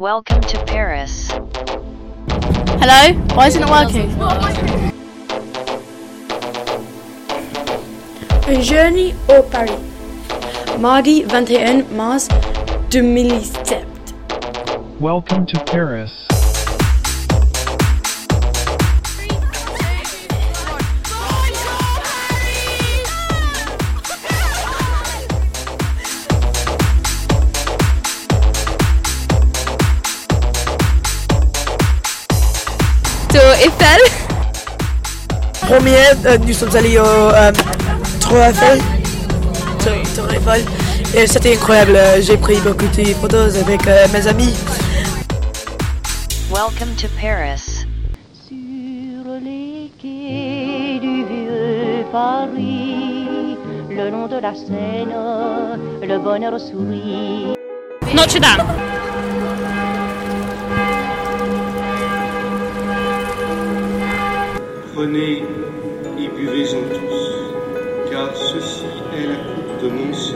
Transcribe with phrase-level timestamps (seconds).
[0.00, 1.28] Welcome to Paris.
[2.80, 3.12] Hello?
[3.34, 4.10] Why isn't it working?
[8.48, 9.78] Un journey au Paris.
[10.78, 12.28] Mardi 21 mars
[12.88, 13.86] 2007.
[14.98, 16.10] Welcome to Paris.
[33.32, 34.00] Tour Eiffel.
[35.60, 35.94] Premier,
[36.26, 37.52] euh, nous sommes allés au euh,
[38.20, 38.80] Tour Eiffel.
[39.78, 40.64] Tour, Tour Eiffel.
[41.14, 41.96] Et c'était incroyable.
[42.22, 44.52] J'ai pris beaucoup de photos avec euh, mes amis.
[46.50, 47.86] Welcome to Paris.
[48.48, 53.56] Sur les quais du vieux Paris,
[53.90, 55.14] le long de la Seine,
[56.02, 57.54] le bonheur sourit.
[58.12, 58.40] Notre
[65.00, 65.42] Prenez
[66.18, 68.84] et buvez-en tous, car ceci
[69.16, 70.34] est la coupe de mon sang,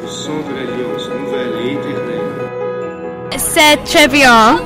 [0.00, 3.36] le sang de l'alliance nouvelle et éternelle.
[3.36, 4.60] C'est très bien.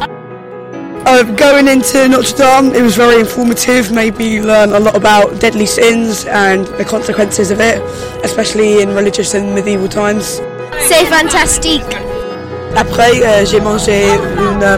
[1.06, 3.90] Uh, going into Notre Dame, it was very informative.
[3.90, 7.80] Made me learn a lot about deadly sins and the consequences of it,
[8.22, 10.42] especially in religious and medieval times.
[10.80, 11.96] C'est fantastique.
[12.76, 14.04] Après, euh, j'ai mangé
[14.36, 14.76] une, euh,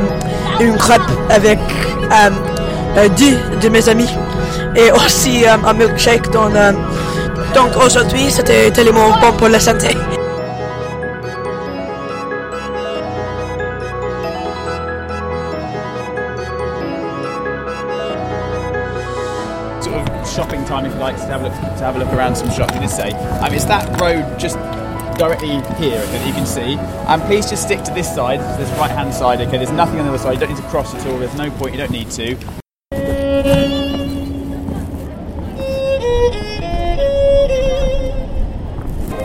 [0.61, 2.52] une crêpe avec euh,
[2.95, 4.09] deux de mes amis
[4.77, 6.31] et aussi euh, un milkshake.
[6.31, 6.73] Dans, euh,
[7.55, 9.89] donc aujourd'hui, c'était tellement bon pour la santé.
[19.81, 22.13] sort of shopping time if you like to have a look to have a look
[22.13, 22.73] around some shops.
[22.73, 23.13] Did say?
[23.41, 24.57] Um, it's that road just
[25.19, 26.77] directly here that you can see.
[27.09, 29.41] And please just stick to this side, this right hand side.
[29.41, 30.35] Okay, there's nothing on the other side.
[30.35, 31.19] You don't need to cross at all.
[31.19, 31.73] There's no point.
[31.73, 32.62] You don't need to.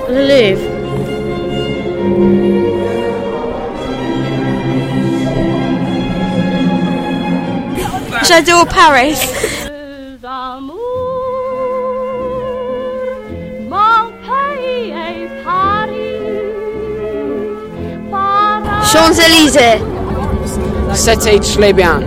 [0.10, 0.62] Le Louvre.
[8.28, 9.16] J'adore Paris.
[10.24, 10.74] Amour,
[13.70, 16.18] mon pays est Paris?
[18.12, 19.80] Paris, Champs-Élysées.
[20.94, 22.02] C'était très bien.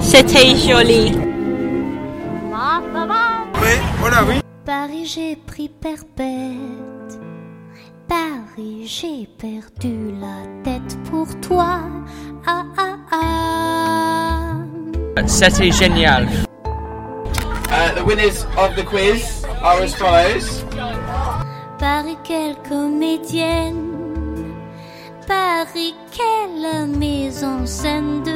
[0.00, 1.12] C'était joli.
[2.50, 4.40] ma savane.
[4.64, 7.18] Paris, j'ai pris perpète.
[8.06, 11.80] Paris, j'ai perdu la tête pour toi.
[12.46, 14.52] Ah ah ah.
[15.26, 16.26] C'était génial.
[17.70, 20.64] Uh, the winners of the quiz are as follows.
[21.78, 23.88] Paris, quelle comédienne.
[25.26, 28.27] Paris, quelle maison scène de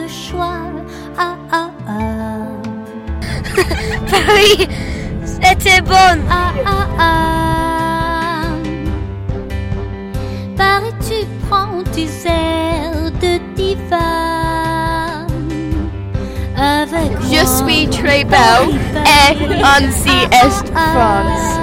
[5.24, 6.18] C'était bon.
[6.30, 8.42] Ah ah ah.
[10.56, 14.10] Paris, tu prends tes airs de diva.
[16.56, 21.58] Avec Je moi, suis très belle et ainsi est France.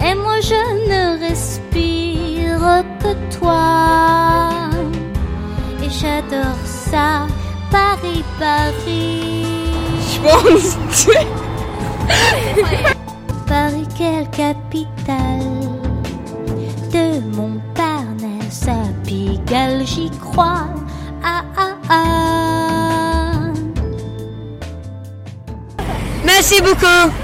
[0.00, 4.60] Et moi je ne respire que toi.
[5.82, 7.26] Et j'adore ça,
[7.70, 9.53] Paris, Paris.
[13.46, 15.42] Paris, quelle capitale
[16.90, 20.66] de Montparnasse à Pigalle, j'y crois.
[21.22, 23.52] Ah ah ah.
[26.24, 27.23] Merci beaucoup.